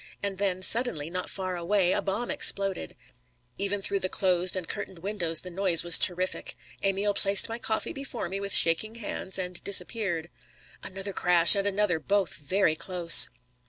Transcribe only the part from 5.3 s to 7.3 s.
the noise was terrific. Emil